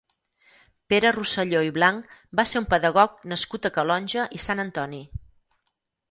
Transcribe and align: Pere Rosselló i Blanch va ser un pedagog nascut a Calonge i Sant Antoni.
Pere 0.91 1.09
Rosselló 1.17 1.59
i 1.65 1.73
Blanch 1.75 2.15
va 2.39 2.45
ser 2.51 2.59
un 2.61 2.65
pedagog 2.71 3.19
nascut 3.33 3.67
a 3.69 3.71
Calonge 3.75 4.25
i 4.39 4.41
Sant 4.47 4.63
Antoni. 4.65 5.03